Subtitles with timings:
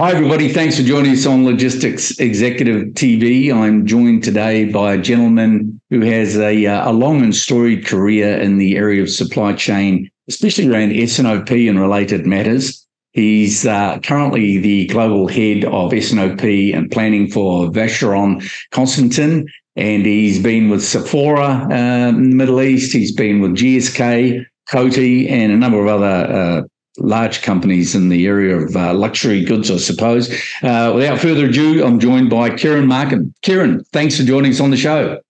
[0.00, 0.48] Hi, everybody.
[0.48, 3.52] Thanks for joining us on Logistics Executive TV.
[3.52, 8.38] I'm joined today by a gentleman who has a, uh, a long and storied career
[8.38, 12.86] in the area of supply chain, especially around S&OP related matters.
[13.12, 19.46] He's uh, currently the global head of S&OP and planning for Vacheron Constantin,
[19.76, 22.94] and he's been with Sephora uh, in the Middle East.
[22.94, 26.62] He's been with GSK, Coty, and a number of other uh,
[27.00, 30.30] large companies in the area of uh, luxury goods, I suppose.
[30.62, 33.34] Uh, without further ado, I'm joined by Kieran Markham.
[33.42, 35.20] Kieran, thanks for joining us on the show.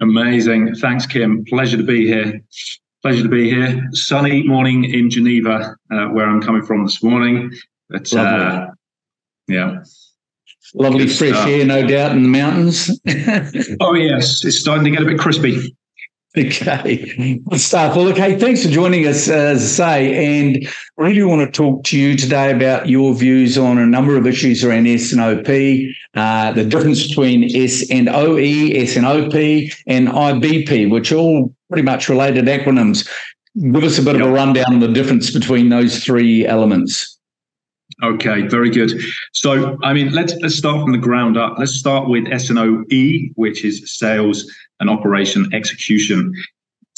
[0.00, 0.74] Amazing.
[0.76, 1.44] Thanks, Kim.
[1.44, 2.40] Pleasure to be here.
[3.02, 3.88] Pleasure to be here.
[3.92, 7.52] Sunny morning in Geneva, uh, where I'm coming from this morning.
[7.88, 8.68] But uh,
[9.48, 9.82] yeah.
[10.74, 11.48] Lovely Good fresh stuff.
[11.48, 12.90] air, no doubt, in the mountains.
[13.80, 14.42] oh, yes.
[14.44, 15.76] It's starting to get a bit crispy.
[16.34, 17.94] Okay, good stuff.
[17.94, 21.84] Well, okay, thanks for joining us, uh, as I say, and really want to talk
[21.84, 25.46] to you today about your views on a number of issues around S and OP,
[26.14, 29.34] uh, the difference between S and OE, S and OP,
[29.86, 33.06] and IBP, which are all pretty much related acronyms.
[33.60, 34.24] Give us a bit yep.
[34.24, 37.18] of a rundown on the difference between those three elements.
[38.02, 38.98] Okay, very good.
[39.32, 41.56] So, I mean, let's let's start from the ground up.
[41.58, 44.50] Let's start with S and O E, which is sales
[44.82, 46.34] and operation execution.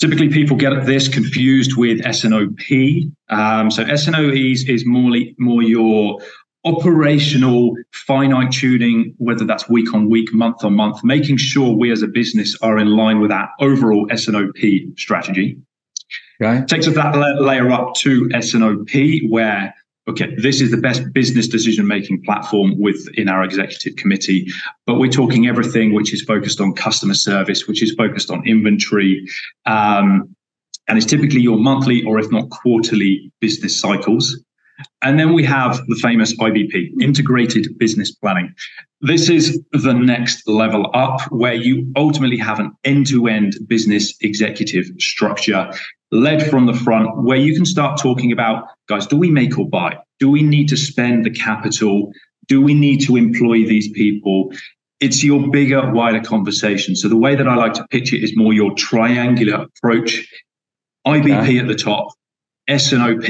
[0.00, 3.12] Typically, people get this confused with SNOP.
[3.28, 6.18] Um, so SNOEs is more, more your
[6.64, 12.02] operational finite tuning, whether that's week on week, month on month, making sure we as
[12.02, 15.58] a business are in line with our overall SNOP strategy.
[16.42, 16.64] Okay.
[16.66, 19.74] Takes us that layer up to SNOP, where
[20.08, 24.46] okay, this is the best business decision making platform within our executive committee.
[24.86, 29.26] But we're talking everything which is focused on customer service, which is focused on inventory.
[29.66, 30.34] Um,
[30.88, 34.38] and it's typically your monthly or if not quarterly business cycles.
[35.02, 38.52] And then we have the famous IBP, integrated business planning.
[39.00, 44.14] This is the next level up where you ultimately have an end to end business
[44.20, 45.70] executive structure
[46.14, 49.68] led from the front where you can start talking about guys do we make or
[49.68, 52.12] buy do we need to spend the capital
[52.46, 54.52] do we need to employ these people
[55.00, 58.36] it's your bigger wider conversation so the way that i like to pitch it is
[58.36, 60.26] more your triangular approach
[61.06, 61.58] ibp okay.
[61.58, 62.08] at the top
[62.68, 63.28] S&OP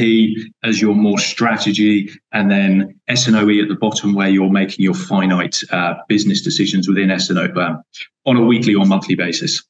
[0.63, 5.59] as your more strategy, and then S&OE at the bottom where you're making your finite
[5.73, 7.83] uh, business decisions within S&OP um,
[8.27, 9.63] on a weekly or monthly basis.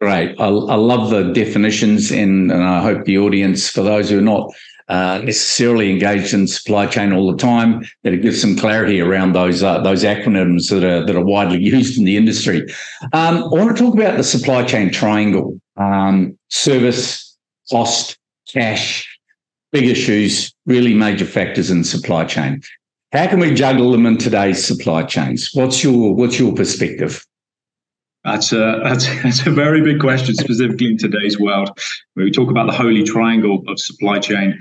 [0.00, 0.38] Great.
[0.40, 4.22] I, I love the definitions, and, and I hope the audience, for those who are
[4.22, 4.52] not
[4.88, 9.32] uh, necessarily engaged in supply chain all the time, that it gives some clarity around
[9.32, 12.62] those uh, those acronyms that are that are widely used in the industry.
[13.12, 17.36] Um, I want to talk about the supply chain triangle: um, service,
[17.70, 19.12] cost, cash.
[19.72, 22.62] Big issues, really major factors in supply chain.
[23.12, 25.50] How can we juggle them in today's supply chains?
[25.52, 27.24] What's your what's your perspective?
[28.26, 31.70] That's a, that's, that's a very big question, specifically in today's world,
[32.14, 34.58] where we talk about the holy triangle of supply chain.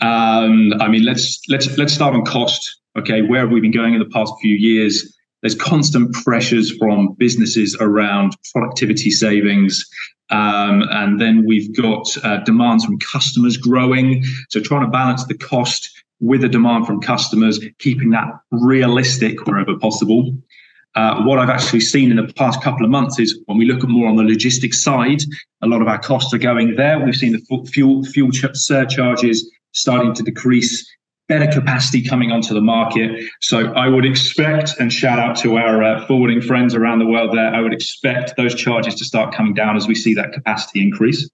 [0.00, 2.80] Um, I mean, let's let's let's start on cost.
[2.98, 5.12] Okay, where have we been going in the past few years?
[5.42, 9.84] There's constant pressures from businesses around productivity savings,
[10.30, 14.22] um, and then we've got uh, demands from customers growing.
[14.50, 15.90] So trying to balance the cost
[16.20, 20.36] with the demand from customers, keeping that realistic wherever possible.
[20.96, 23.84] Uh, what I've actually seen in the past couple of months is when we look
[23.84, 25.20] at more on the logistics side,
[25.62, 26.98] a lot of our costs are going there.
[26.98, 30.90] We've seen the fuel fuel surcharges starting to decrease,
[31.28, 33.20] better capacity coming onto the market.
[33.42, 37.36] So I would expect, and shout out to our uh, forwarding friends around the world
[37.36, 40.80] there, I would expect those charges to start coming down as we see that capacity
[40.80, 41.28] increase.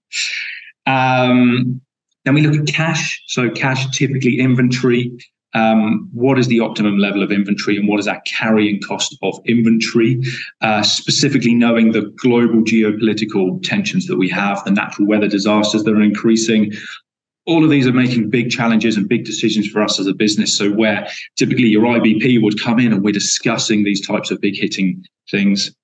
[0.85, 1.79] Um,
[2.25, 3.23] then we look at cash.
[3.27, 5.11] So cash, typically inventory
[5.53, 9.39] um, what is the optimum level of inventory and what is that carrying cost of
[9.45, 10.19] inventory,
[10.61, 15.93] uh, specifically knowing the global geopolitical tensions that we have, the natural weather disasters that
[15.93, 16.71] are increasing.
[17.45, 20.57] All of these are making big challenges and big decisions for us as a business.
[20.57, 24.55] So, where typically your IBP would come in and we're discussing these types of big
[24.55, 25.75] hitting things,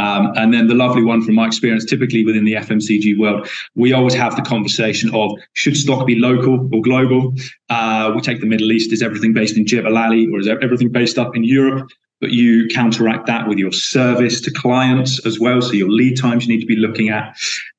[0.00, 3.92] um, and then the lovely one from my experience, typically within the FMCG world, we
[3.92, 7.34] always have the conversation of should stock be local or global?
[7.68, 10.90] Uh, we take the Middle East, is everything based in Jebel Ali or is everything
[10.90, 11.86] based up in Europe?
[12.20, 15.60] But you counteract that with your service to clients as well.
[15.60, 17.36] So your lead times you need to be looking at.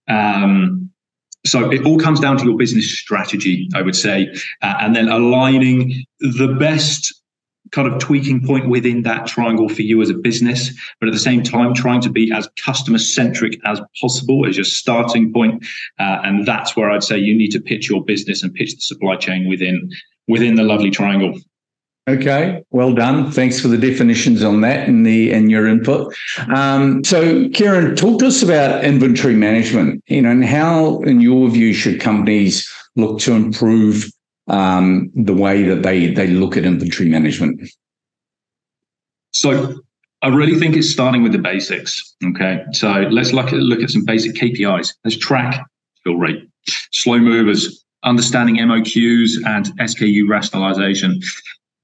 [0.08, 0.92] Um,
[1.44, 4.32] so it all comes down to your business strategy, I would say,
[4.62, 7.21] uh, and then aligning the best
[7.72, 11.20] kind of tweaking point within that triangle for you as a business, but at the
[11.20, 15.66] same time, trying to be as customer centric as possible as your starting point.
[16.00, 18.82] Uh, and that's where I'd say you need to pitch your business and pitch the
[18.82, 19.90] supply chain within
[20.28, 21.40] within the lovely triangle.
[22.10, 23.32] Okay, well done.
[23.32, 26.14] Thanks for the definitions on that and the and your input.
[26.54, 30.04] Um, so, Kieran, talk to us about inventory management.
[30.08, 34.12] You know, and how, in your view, should companies look to improve
[34.48, 37.62] um, the way that they they look at inventory management?
[39.32, 39.80] So,
[40.22, 42.16] I really think it's starting with the basics.
[42.24, 44.94] Okay, so let's look at look at some basic KPIs.
[45.04, 45.66] Let's track
[46.04, 46.50] fill rate,
[46.92, 51.20] slow movers, understanding MOQs and SKU rationalization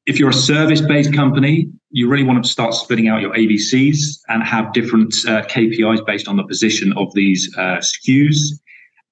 [0.08, 4.20] if you're a service based company, you really want to start splitting out your ABCs
[4.30, 8.38] and have different uh, KPIs based on the position of these uh, SKUs.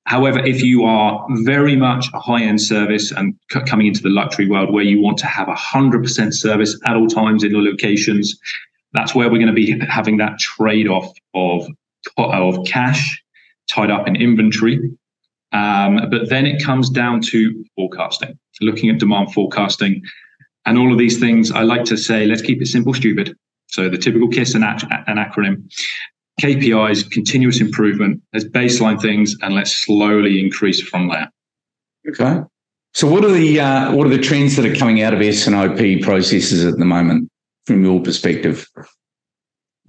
[0.05, 4.09] However, if you are very much a high end service and c- coming into the
[4.09, 8.37] luxury world where you want to have 100% service at all times in your locations,
[8.93, 11.67] that's where we're going to be having that trade off of,
[12.17, 13.21] of cash
[13.69, 14.79] tied up in inventory.
[15.51, 20.03] Um, but then it comes down to forecasting, looking at demand forecasting
[20.65, 23.37] and all of these things, I like to say, let's keep it simple, stupid.
[23.67, 25.71] So the typical KISS and an acronym.
[26.41, 31.31] KPIs, continuous improvement, there's baseline things, and let's slowly increase from there.
[32.09, 32.41] Okay.
[32.93, 36.01] So what are the uh, what are the trends that are coming out of S&OP
[36.01, 37.29] processes at the moment,
[37.65, 38.67] from your perspective?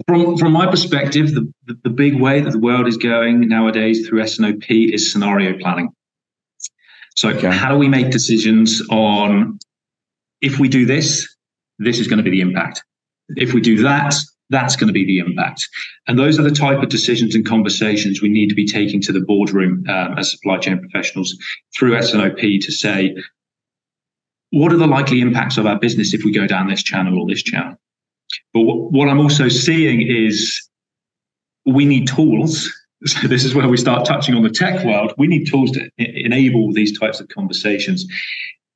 [0.07, 4.07] From from my perspective, the, the, the big way that the world is going nowadays
[4.07, 5.91] through S&OP is scenario planning.
[7.17, 7.51] So okay.
[7.51, 9.59] how do we make decisions on
[10.41, 11.27] if we do this,
[11.79, 12.83] this is going to be the impact.
[13.31, 14.15] If we do that,
[14.51, 15.69] that's going to be the impact.
[16.07, 19.13] And those are the type of decisions and conversations we need to be taking to
[19.13, 21.37] the boardroom um, as supply chain professionals
[21.77, 23.17] through S&OP to say,
[24.51, 27.27] what are the likely impacts of our business if we go down this channel or
[27.27, 27.77] this channel?
[28.55, 30.69] But what I'm also seeing is
[31.65, 32.73] we need tools.
[33.05, 35.13] So this is where we start touching on the tech world.
[35.19, 38.07] We need tools to enable these types of conversations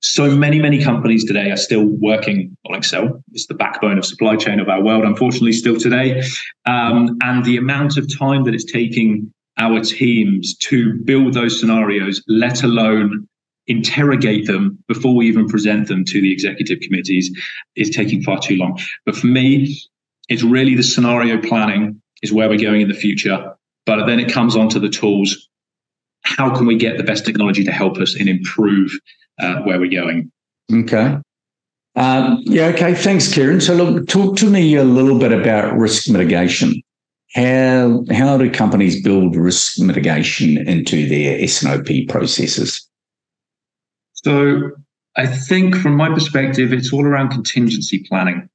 [0.01, 3.23] so many, many companies today are still working on Excel.
[3.33, 6.23] It's the backbone of supply chain of our world, unfortunately, still today.
[6.67, 12.23] Um, and the amount of time that it's taking our teams to build those scenarios,
[12.29, 13.29] let alone
[13.67, 17.31] interrogate them before we even present them to the executive committees,
[17.77, 18.79] is taking far too long.
[19.05, 19.77] But for me,
[20.31, 23.55] it's really the scenario planning is where we're going in the future.
[23.85, 25.49] But then it comes on to the tools.
[26.23, 28.99] How can we get the best technology to help us and improve
[29.41, 30.31] uh, where we're going.
[30.73, 31.19] Okay.
[31.97, 32.95] Um, yeah, okay.
[32.95, 33.61] Thanks, Kieran.
[33.61, 36.81] So, look, talk to me a little bit about risk mitigation.
[37.35, 42.89] How how do companies build risk mitigation into their S&OP processes?
[44.13, 44.71] So,
[45.17, 48.49] I think from my perspective, it's all around contingency planning.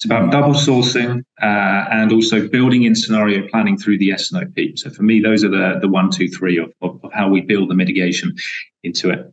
[0.00, 4.56] It's about double sourcing uh, and also building in scenario planning through the S&OP.
[4.76, 7.42] So for me, those are the, the one, two, three of, of, of how we
[7.42, 8.34] build the mitigation
[8.82, 9.30] into it.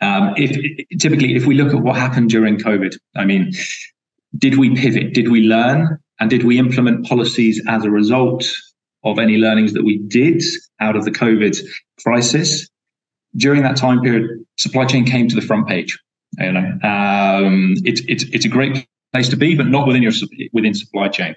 [0.00, 0.50] Um, if
[0.98, 3.52] typically, if we look at what happened during COVID, I mean,
[4.38, 5.14] did we pivot?
[5.14, 5.98] Did we learn?
[6.20, 8.44] And did we implement policies as a result
[9.04, 10.42] of any learnings that we did
[10.80, 11.58] out of the COVID
[12.02, 12.68] crisis?
[13.36, 15.98] During that time period, supply chain came to the front page.
[16.38, 20.12] You know, um, it's it's it's a great place to be, but not within your
[20.52, 21.36] within supply chain.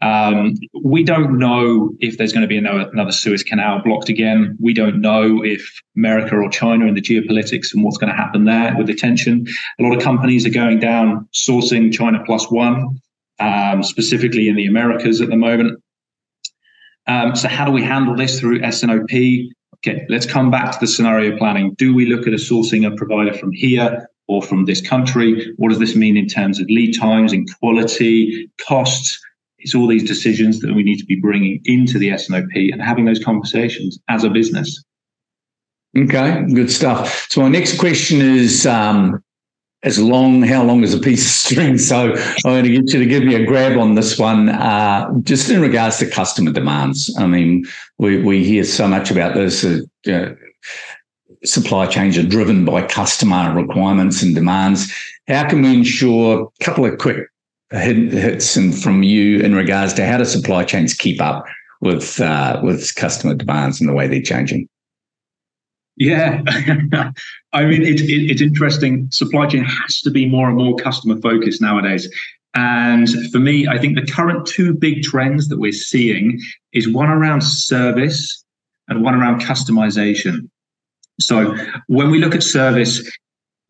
[0.00, 0.54] Um,
[0.84, 4.56] we don't know if there's going to be another, another Suez Canal blocked again.
[4.60, 8.44] We don't know if America or China and the geopolitics and what's going to happen
[8.44, 9.46] there with the tension.
[9.80, 13.00] A lot of companies are going down sourcing China plus one,
[13.40, 15.82] um, specifically in the Americas at the moment.
[17.08, 19.10] Um, so how do we handle this through S&OP?
[19.78, 21.74] Okay, let's come back to the scenario planning.
[21.74, 25.52] Do we look at a sourcing a provider from here or from this country?
[25.56, 29.18] What does this mean in terms of lead times and quality, costs?
[29.58, 33.04] It's all these decisions that we need to be bringing into the S&OP and having
[33.04, 34.84] those conversations as a business.
[35.96, 37.26] Okay, good stuff.
[37.30, 39.22] So my next question is um,
[39.82, 41.78] as long, how long is a piece of string?
[41.88, 45.10] So I'm going to get you to give me a grab on this one, uh,
[45.22, 47.14] just in regards to customer demands.
[47.18, 47.64] I mean,
[47.98, 49.64] we, we hear so much about this.
[49.64, 50.34] Uh,
[51.44, 54.92] supply chains are driven by customer requirements and demands.
[55.26, 57.28] How can we ensure a couple of quick
[57.70, 61.44] hits and from you in regards to how do supply chains keep up
[61.80, 64.68] with uh, with customer demands and the way they're changing?
[65.96, 66.42] Yeah,
[67.52, 69.10] I mean it, it, it's interesting.
[69.10, 72.08] Supply chain has to be more and more customer focused nowadays.
[72.54, 76.40] And for me, I think the current two big trends that we're seeing
[76.72, 78.44] is one around service
[78.88, 80.48] and one around customization.
[81.20, 81.54] So
[81.88, 83.08] when we look at service,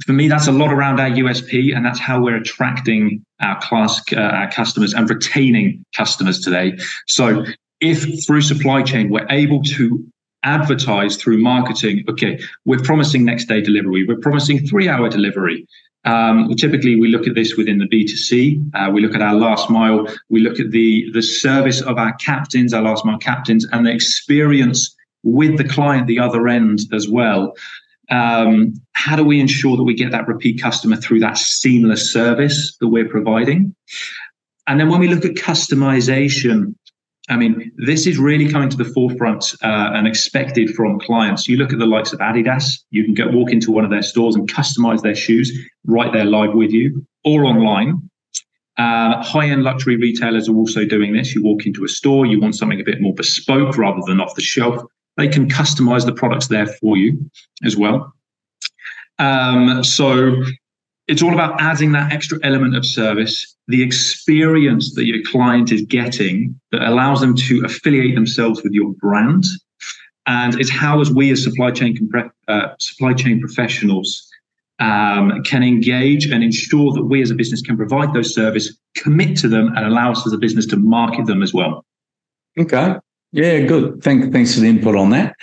[0.05, 4.01] for me, that's a lot around our USP, and that's how we're attracting our class,
[4.13, 6.77] uh, our customers, and retaining customers today.
[7.07, 7.45] So,
[7.81, 10.05] if through supply chain we're able to
[10.43, 12.05] advertise through marketing.
[12.09, 14.05] Okay, we're promising next day delivery.
[14.07, 15.67] We're promising three hour delivery.
[16.05, 18.71] Um, typically, we look at this within the B2C.
[18.75, 20.07] Uh, we look at our last mile.
[20.31, 23.93] We look at the, the service of our captains, our last mile captains, and the
[23.93, 27.55] experience with the client, the other end as well.
[28.11, 32.77] Um, how do we ensure that we get that repeat customer through that seamless service
[32.81, 33.75] that we're providing?
[34.67, 36.75] And then when we look at customization,
[37.31, 41.47] I mean, this is really coming to the forefront uh, and expected from clients.
[41.47, 44.35] You look at the likes of Adidas, you can walk into one of their stores
[44.35, 45.53] and customize their shoes
[45.85, 48.11] right there live with you or online.
[48.79, 51.35] Uh, high end luxury retailers are also doing this.
[51.35, 54.35] You walk into a store, you want something a bit more bespoke rather than off
[54.35, 54.83] the shelf.
[55.19, 57.31] They can customize the products there for you
[57.65, 58.15] as well.
[59.19, 60.43] Um, so
[61.09, 65.83] it's all about adding that extra element of service, the experience that your client is
[65.83, 69.45] getting that allows them to affiliate themselves with your brand.
[70.27, 72.11] And it's how, as we as supply chain
[72.47, 74.29] uh, supply chain professionals,
[74.79, 79.37] um, can engage and ensure that we as a business can provide those services, commit
[79.39, 81.85] to them, and allow us as a business to market them as well.
[82.59, 82.95] Okay.
[83.33, 84.03] Yeah, good.
[84.03, 85.35] Thank, thanks for the input on that.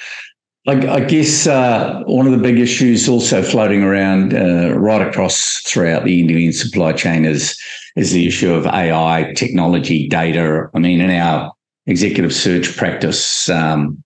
[0.68, 5.62] I, I guess uh, one of the big issues also floating around uh, right across
[5.62, 7.60] throughout the Indian supply chain is
[7.96, 10.70] is the issue of AI, technology, data.
[10.74, 11.54] I mean, in our
[11.86, 14.04] executive search practice, um,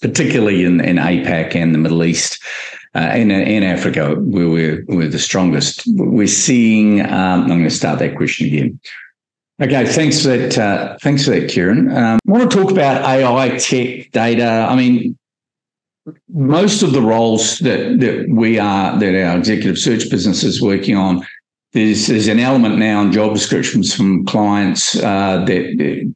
[0.00, 2.40] particularly in, in APAC and the Middle East,
[2.94, 7.00] uh, and in Africa, where we're, we're the strongest, we're seeing.
[7.00, 8.80] Um, I'm going to start that question again.
[9.60, 10.58] Okay, thanks for that.
[10.58, 11.90] Uh, thanks for that, Kieran.
[11.90, 14.66] Um, I want to talk about AI, tech, data.
[14.68, 15.16] I mean,
[16.28, 20.96] most of the roles that that we are that our executive search business is working
[20.96, 21.26] on,
[21.72, 26.12] there's there's an element now in job descriptions from clients uh, that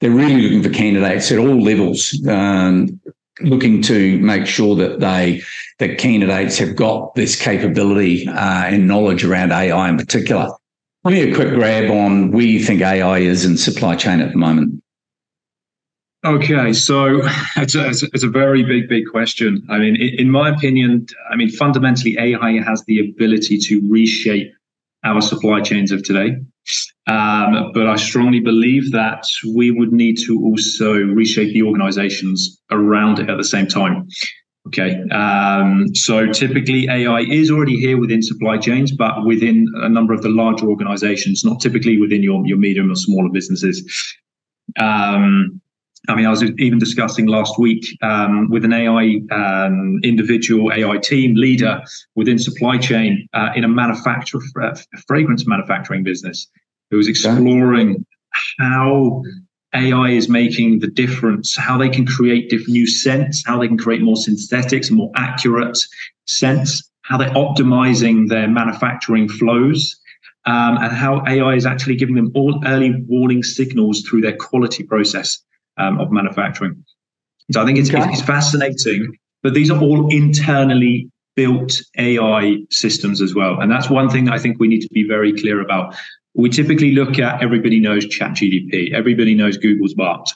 [0.00, 3.00] they're really looking for candidates at all levels, um,
[3.40, 5.42] looking to make sure that they
[5.80, 10.48] that candidates have got this capability uh, and knowledge around AI in particular.
[11.06, 14.30] Give me a quick grab on where you think AI is in supply chain at
[14.30, 14.82] the moment.
[16.24, 17.20] Okay, so
[17.56, 19.66] it's a, it's a, very big, big question.
[19.68, 24.50] I mean, in my opinion, I mean, fundamentally, AI has the ability to reshape
[25.04, 26.36] our supply chains of today.
[27.06, 33.18] Um, but I strongly believe that we would need to also reshape the organizations around
[33.18, 34.08] it at the same time.
[34.68, 40.14] Okay, um, so typically AI is already here within supply chains, but within a number
[40.14, 43.84] of the larger organizations, not typically within your, your medium or smaller businesses.
[44.80, 45.60] Um,
[46.08, 50.98] I mean, I was even discussing last week um, with an AI um, individual, AI
[50.98, 51.82] team leader
[52.14, 56.46] within supply chain uh, in a manufacturer, uh, fragrance manufacturing business,
[56.90, 58.04] who was exploring
[58.58, 59.22] how
[59.74, 63.78] AI is making the difference, how they can create different new scents, how they can
[63.78, 65.78] create more synthetics, more accurate
[66.26, 70.00] scents, how they're optimizing their manufacturing flows.
[70.46, 74.82] Um, and how AI is actually giving them all early warning signals through their quality
[74.82, 75.38] process
[75.78, 76.84] um, of manufacturing.
[77.50, 78.04] So I think it's, okay.
[78.10, 83.60] it's fascinating, but these are all internally built AI systems as well.
[83.60, 85.94] And that's one thing that I think we need to be very clear about.
[86.34, 90.26] We typically look at everybody knows ChatGPT, everybody knows Google's Bard,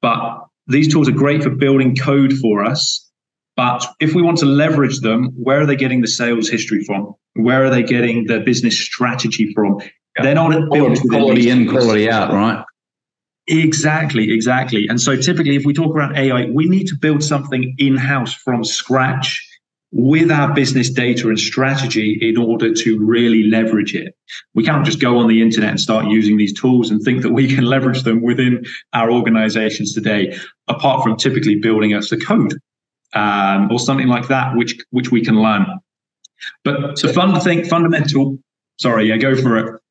[0.00, 3.10] but these tools are great for building code for us.
[3.56, 7.14] But if we want to leverage them, where are they getting the sales history from?
[7.34, 9.78] Where are they getting the business strategy from?
[10.16, 10.22] Yeah.
[10.22, 12.64] They're not built quality in, quality out, right?
[13.48, 14.86] Exactly, exactly.
[14.88, 18.32] And so typically, if we talk around AI, we need to build something in house
[18.32, 19.44] from scratch
[19.92, 24.16] with our business data and strategy in order to really leverage it.
[24.54, 27.32] We can't just go on the internet and start using these tools and think that
[27.32, 30.34] we can leverage them within our organizations today,
[30.66, 32.54] apart from typically building us a code
[33.12, 35.66] um, or something like that, which which we can learn.
[36.64, 38.38] But the fun thing, fundamental.
[38.78, 39.81] Sorry, yeah, go for it.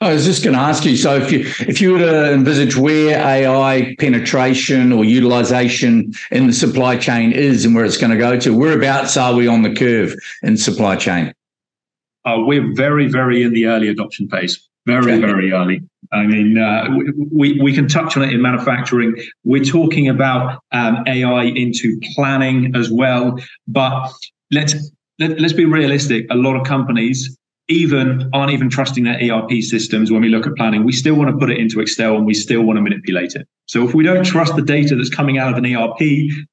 [0.00, 0.94] I was just going to ask you.
[0.94, 6.52] So, if you if you were to envisage where AI penetration or utilization in the
[6.52, 9.74] supply chain is and where it's going to go to, whereabouts are we on the
[9.74, 11.32] curve in supply chain?
[12.26, 14.68] Uh, we're very, very in the early adoption phase.
[14.84, 15.20] Very, okay.
[15.20, 15.80] very early.
[16.12, 16.88] I mean, uh,
[17.32, 19.16] we we can touch on it in manufacturing.
[19.44, 23.38] We're talking about um, AI into planning as well.
[23.66, 24.12] But
[24.52, 24.74] let's
[25.18, 26.26] let, let's be realistic.
[26.30, 27.36] A lot of companies
[27.68, 30.84] even aren't even trusting their ERP systems when we look at planning.
[30.84, 33.48] We still want to put it into Excel and we still want to manipulate it.
[33.66, 36.00] So if we don't trust the data that's coming out of an ERP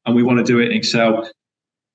[0.05, 1.29] and we want to do it in Excel,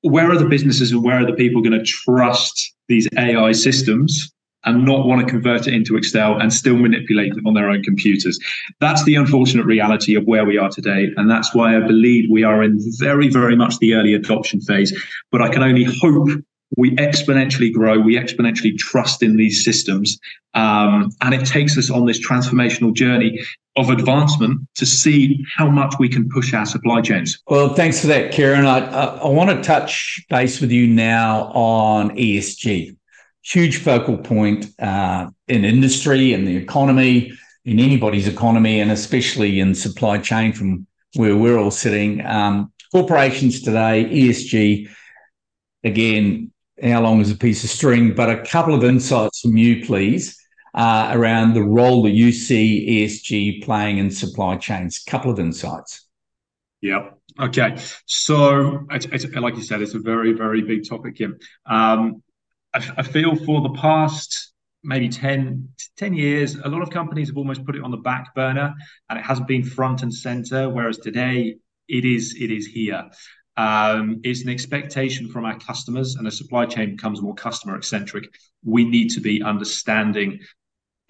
[0.03, 4.33] where are the businesses and where are the people going to trust these AI systems
[4.65, 7.83] and not want to convert it into Excel and still manipulate it on their own
[7.83, 8.39] computers.
[8.81, 11.11] That's the unfortunate reality of where we are today.
[11.17, 14.93] And that's why I believe we are in very, very much the early adoption phase.
[15.33, 16.29] But I can only hope
[16.77, 20.19] we exponentially grow, we exponentially trust in these systems.
[20.55, 23.41] Um, and it takes us on this transformational journey
[23.77, 27.39] of advancement to see how much we can push our supply chains.
[27.47, 28.67] Well, thanks for that, Kieran.
[28.67, 32.97] I, I, I want to touch base with you now on ESG.
[33.45, 37.33] Huge focal point uh, in industry and the economy,
[37.65, 42.25] in anybody's economy, and especially in supply chain from where we're all sitting.
[42.27, 44.89] Um, corporations today, ESG,
[45.85, 46.51] again,
[46.83, 48.15] how long is a piece of string?
[48.15, 50.39] But a couple of insights from you, please
[50.75, 55.01] uh, around the role that you see ESG playing in supply chains.
[55.01, 56.07] Couple of insights.
[56.81, 57.11] Yeah.
[57.41, 57.77] Okay.
[58.07, 61.39] So, it's, it's, like you said, it's a very, very big topic, Kim.
[61.67, 62.23] Um,
[62.75, 64.53] I, I, feel for the past
[64.85, 68.35] maybe 10, 10 years, a lot of companies have almost put it on the back
[68.35, 68.73] burner
[69.11, 71.57] and it hasn't been front and center, whereas today
[71.89, 73.05] it is it is here.
[73.59, 78.25] Um, it's an expectation from our customers, and a supply chain becomes more customer eccentric.
[78.65, 80.39] We need to be understanding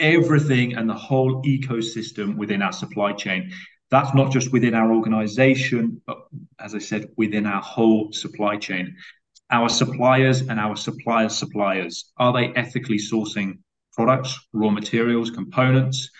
[0.01, 3.53] everything and the whole ecosystem within our supply chain.
[3.91, 6.21] That's not just within our organization, but
[6.59, 8.97] as I said, within our whole supply chain.
[9.51, 13.59] Our suppliers and our suppliers' suppliers are they ethically sourcing
[13.93, 16.11] products, raw materials, components?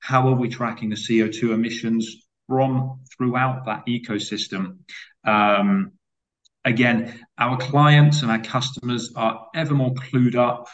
[0.00, 4.78] How are we tracking the CO2 emissions from throughout that ecosystem?
[5.26, 5.92] Um,
[6.64, 10.68] again, our clients and our customers are ever more clued up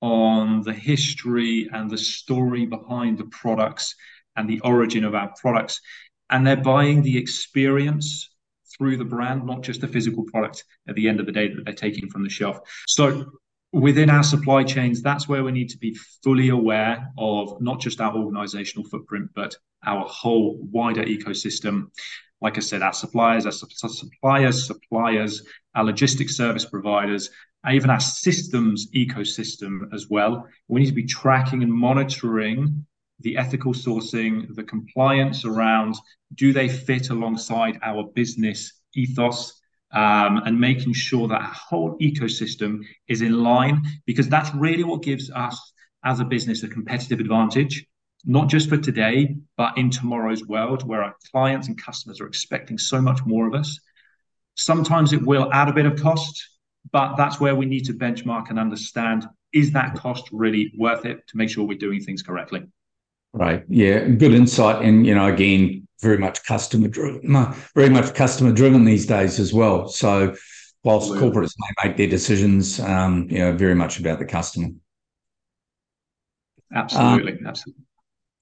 [0.00, 3.94] on the history and the story behind the products
[4.36, 5.80] and the origin of our products.
[6.30, 8.30] And they're buying the experience
[8.76, 11.64] through the brand, not just the physical product at the end of the day that
[11.64, 12.60] they're taking from the shelf.
[12.86, 13.26] So
[13.72, 18.00] within our supply chains, that's where we need to be fully aware of not just
[18.00, 21.90] our organizational footprint, but our whole wider ecosystem.
[22.40, 25.42] Like I said, our suppliers, our suppliers, suppliers,
[25.74, 27.30] our logistics service providers,
[27.70, 30.46] even our systems ecosystem as well.
[30.68, 32.86] We need to be tracking and monitoring
[33.20, 35.96] the ethical sourcing, the compliance around
[36.34, 39.60] do they fit alongside our business ethos,
[39.92, 45.02] um, and making sure that our whole ecosystem is in line, because that's really what
[45.02, 45.72] gives us
[46.04, 47.84] as a business a competitive advantage,
[48.24, 52.78] not just for today, but in tomorrow's world where our clients and customers are expecting
[52.78, 53.78] so much more of us.
[54.56, 56.48] Sometimes it will add a bit of cost,
[56.90, 61.26] but that's where we need to benchmark and understand is that cost really worth it
[61.28, 62.64] to make sure we're doing things correctly?
[63.32, 63.64] Right.
[63.68, 64.06] Yeah.
[64.06, 64.84] Good insight.
[64.84, 69.52] And, you know, again, very much customer driven, very much customer driven these days as
[69.52, 69.88] well.
[69.88, 70.34] So,
[70.84, 71.40] whilst Absolutely.
[71.40, 74.68] corporates may make their decisions, um, you know, very much about the customer.
[76.74, 77.32] Absolutely.
[77.32, 77.84] Um, Absolutely.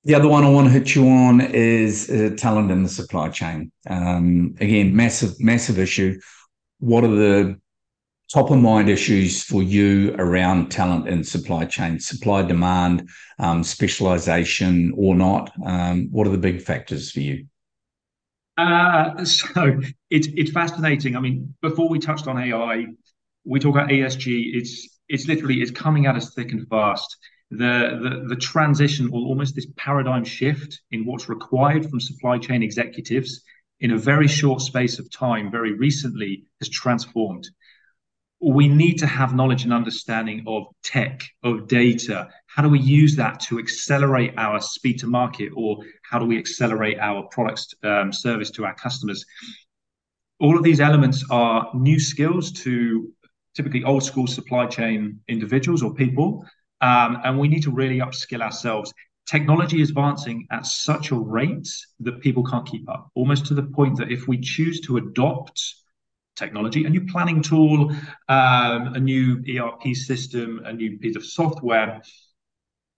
[0.06, 3.28] The other one I want to hit you on is uh, talent in the supply
[3.28, 3.72] chain.
[3.90, 6.20] Um, again, massive, massive issue.
[6.78, 7.60] What are the
[8.32, 13.08] top of mind issues for you around talent and supply chain, supply demand,
[13.40, 15.50] um, specialization or not?
[15.64, 17.46] Um, what are the big factors for you?
[18.56, 21.16] Uh, so it's it's fascinating.
[21.16, 22.86] I mean, before we touched on AI,
[23.44, 24.54] we talk about ESG.
[24.54, 27.16] It's it's literally it's coming at us thick and fast.
[27.50, 32.62] The, the the transition or almost this paradigm shift in what's required from supply chain
[32.62, 33.42] executives
[33.78, 37.48] in a very short space of time, very recently, has transformed
[38.40, 42.28] we need to have knowledge and understanding of tech, of data.
[42.46, 46.38] How do we use that to accelerate our speed to market, or how do we
[46.38, 49.24] accelerate our products um, service to our customers?
[50.38, 53.10] All of these elements are new skills to
[53.54, 56.44] typically old school supply chain individuals or people,
[56.80, 58.92] um, and we need to really upskill ourselves.
[59.26, 61.68] Technology is advancing at such a rate
[62.00, 65.60] that people can't keep up, almost to the point that if we choose to adopt
[66.36, 67.90] technology, a new planning tool,
[68.28, 72.02] um, a new ERP system, a new piece of software,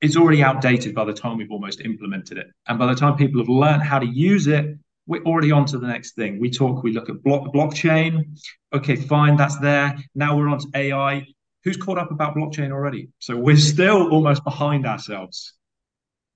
[0.00, 2.48] it's already outdated by the time we've almost implemented it.
[2.66, 5.78] And by the time people have learned how to use it, we're already on to
[5.78, 6.38] the next thing.
[6.38, 8.38] We talk, we look at block, blockchain.
[8.74, 9.96] Okay, fine, that's there.
[10.14, 11.26] Now we're on to AI.
[11.68, 13.10] Who's caught up about blockchain already?
[13.18, 15.52] So we're still almost behind ourselves.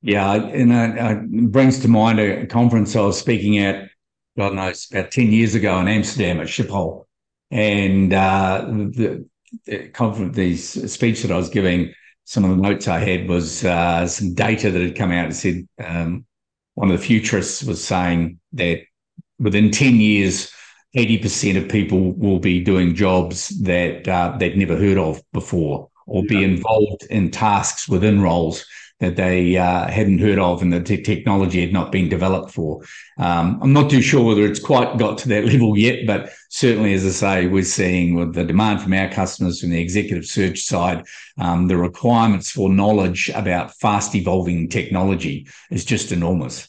[0.03, 0.71] Yeah, and
[1.35, 3.88] it brings to mind a conference I was speaking at
[4.37, 7.07] God knows, about 10 years ago in Amsterdam at Schiphol.
[7.51, 9.27] And uh, the,
[9.64, 10.55] the conference, the
[10.87, 14.71] speech that I was giving, some of the notes I had was uh, some data
[14.71, 16.27] that had come out and said um,
[16.75, 18.81] one of the futurists was saying that
[19.38, 20.53] within 10 years,
[20.96, 26.22] 80% of people will be doing jobs that uh, they'd never heard of before or
[26.24, 28.66] be involved in tasks within roles
[29.02, 32.81] that they uh, hadn't heard of and the te- technology had not been developed for.
[33.18, 36.94] Um, I'm not too sure whether it's quite got to that level yet, but certainly,
[36.94, 40.61] as I say, we're seeing with the demand from our customers from the executive search
[40.62, 41.05] side,
[41.38, 46.68] um, the requirements for knowledge about fast evolving technology is just enormous.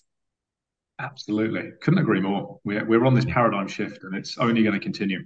[0.99, 1.71] Absolutely.
[1.81, 2.59] Couldn't agree more.
[2.63, 5.25] We're, we're on this paradigm shift and it's only going to continue.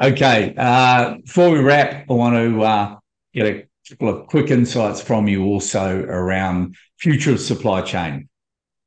[0.00, 0.54] Okay.
[0.56, 2.96] Uh, before we wrap, I want to uh,
[3.32, 8.28] get a couple of quick insights from you also around future of supply chain.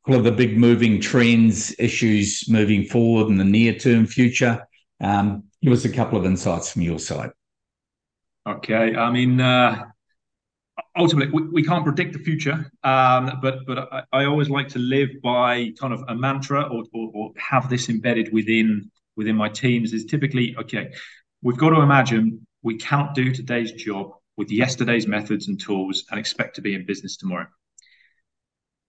[0.05, 4.67] What are the big moving trends, issues moving forward in the near term future?
[4.99, 7.29] Um, give us a couple of insights from your side.
[8.47, 8.95] Okay.
[8.95, 9.85] I mean, uh,
[10.95, 14.79] ultimately, we, we, can't predict the future, um, but but I, I, always like to
[14.79, 19.49] live by kind of a mantra or, or, or have this embedded within within my
[19.49, 19.93] teams.
[19.93, 20.91] Is typically okay.
[21.41, 26.19] We've got to imagine we can't do today's job with yesterday's methods and tools and
[26.19, 27.47] expect to be in business tomorrow.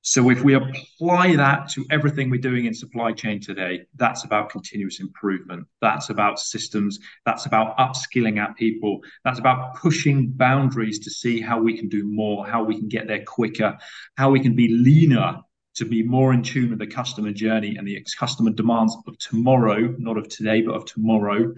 [0.05, 4.51] So if we apply that to everything we're doing in supply chain today, that's about
[4.51, 5.67] continuous improvement.
[5.81, 6.99] That's about systems.
[7.25, 8.99] That's about upskilling our people.
[9.25, 13.07] That's about pushing boundaries to see how we can do more, how we can get
[13.07, 13.79] there quicker,
[14.17, 15.39] how we can be leaner
[15.77, 19.95] to be more in tune with the customer journey and the customer demands of tomorrow,
[19.99, 21.55] not of today, but of tomorrow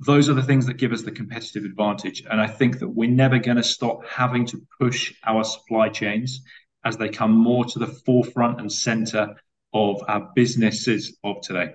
[0.00, 2.22] those are the things that give us the competitive advantage.
[2.30, 6.42] And I think that we're never going to stop having to push our supply chains
[6.86, 9.34] as they come more to the forefront and center
[9.74, 11.74] of our businesses of today.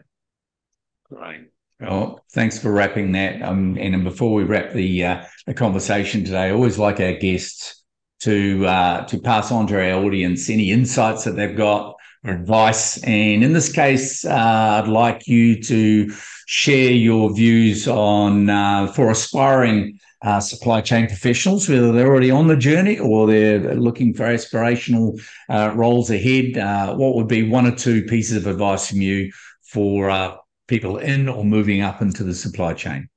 [1.10, 1.50] Great.
[1.82, 3.42] Well, thanks for wrapping that.
[3.42, 7.84] Um, and before we wrap the uh, the conversation today, I always like our guests
[8.22, 13.04] to uh, to pass on to our audience any insights that they've got or advice.
[13.04, 16.14] And in this case, uh, I'd like you to
[16.46, 22.48] share your views on uh, for aspiring uh, supply chain professionals, whether they're already on
[22.48, 26.58] the journey or they're looking for aspirational uh, roles ahead.
[26.58, 29.32] Uh, what would be one or two pieces of advice from you
[29.64, 30.36] for uh,
[30.68, 33.10] people in or moving up into the supply chain?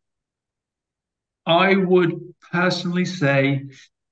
[1.46, 3.64] I would personally say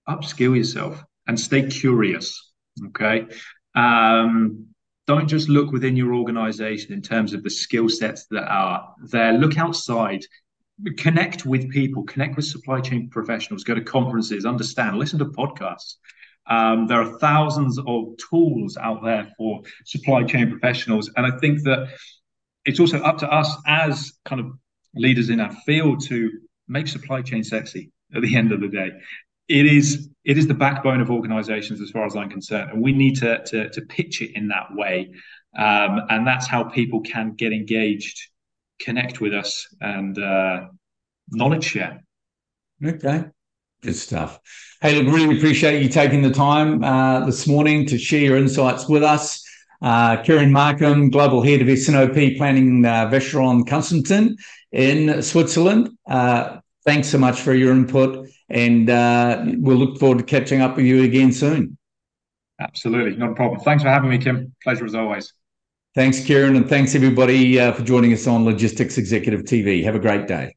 [0.09, 2.53] upskill yourself and stay curious.
[2.89, 3.27] Okay.
[3.75, 4.67] Um,
[5.07, 9.33] don't just look within your organization in terms of the skill sets that are there.
[9.33, 10.25] Look outside,
[10.97, 15.97] connect with people, connect with supply chain professionals, go to conferences, understand, listen to podcasts.
[16.47, 21.11] Um, there are thousands of tools out there for supply chain professionals.
[21.17, 21.89] And I think that
[22.65, 24.53] it's also up to us as kind of
[24.95, 26.31] leaders in our field to
[26.69, 28.91] make supply chain sexy at the end of the day
[29.49, 32.93] it is it is the backbone of organizations as far as i'm concerned and we
[32.93, 35.11] need to to, to pitch it in that way
[35.59, 38.29] um, and that's how people can get engaged
[38.81, 40.67] connect with us and uh,
[41.31, 42.03] knowledge share
[42.85, 43.25] okay
[43.83, 44.41] good stuff
[44.81, 48.89] hey look really appreciate you taking the time uh, this morning to share your insights
[48.89, 49.45] with us
[49.83, 54.37] uh, Kieran Markham, Global Head of S&OP Planning uh, Vacheron Constantin
[54.71, 55.91] in Switzerland.
[56.09, 60.77] Uh, thanks so much for your input and uh, we'll look forward to catching up
[60.77, 61.77] with you again soon.
[62.61, 63.61] Absolutely, not a problem.
[63.61, 64.55] Thanks for having me, Kim.
[64.63, 65.33] Pleasure as always.
[65.95, 69.85] Thanks, Kieran, and thanks everybody uh, for joining us on Logistics Executive TV.
[69.85, 70.55] Have a great day.